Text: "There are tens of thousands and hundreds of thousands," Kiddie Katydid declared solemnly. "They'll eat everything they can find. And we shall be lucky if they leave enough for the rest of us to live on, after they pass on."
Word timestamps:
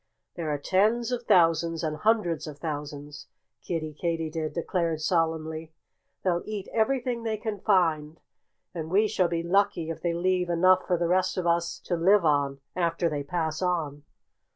"There 0.33 0.49
are 0.49 0.57
tens 0.57 1.11
of 1.11 1.25
thousands 1.27 1.83
and 1.83 1.97
hundreds 1.97 2.47
of 2.47 2.57
thousands," 2.57 3.27
Kiddie 3.61 3.93
Katydid 3.93 4.51
declared 4.51 4.99
solemnly. 5.01 5.73
"They'll 6.23 6.41
eat 6.43 6.67
everything 6.73 7.21
they 7.21 7.37
can 7.37 7.59
find. 7.59 8.19
And 8.73 8.89
we 8.89 9.07
shall 9.07 9.27
be 9.27 9.43
lucky 9.43 9.91
if 9.91 10.01
they 10.01 10.15
leave 10.15 10.49
enough 10.49 10.87
for 10.87 10.97
the 10.97 11.07
rest 11.07 11.37
of 11.37 11.45
us 11.45 11.77
to 11.81 11.95
live 11.95 12.25
on, 12.25 12.61
after 12.75 13.09
they 13.09 13.21
pass 13.21 13.61
on." 13.61 14.01